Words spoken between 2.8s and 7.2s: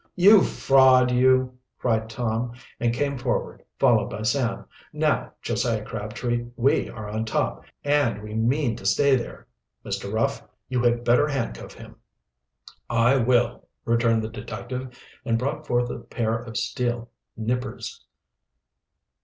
came forward, followed by Sam. "Now, Josiah Crabtree, we are